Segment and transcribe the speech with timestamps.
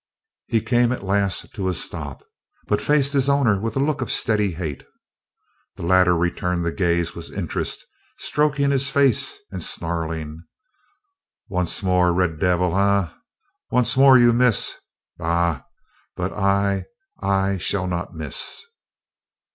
[0.47, 2.23] He came at last to a stop,
[2.65, 4.83] but he faced his owner with a look of steady hate.
[5.75, 7.85] The latter returned the gaze with interest,
[8.17, 10.41] stroking his face and snarling:
[11.49, 13.09] "Once more, red devil, eh?
[13.69, 14.73] Once more you miss?
[15.19, 15.61] Bah!
[16.15, 16.85] But I,
[17.21, 18.65] I shall not miss!"